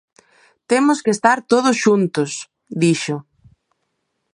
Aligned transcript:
"Temos 0.71 0.99
que 1.03 1.11
estar 1.15 1.37
todos 1.51 1.75
xuntos", 1.83 2.31
dixo. 2.81 3.15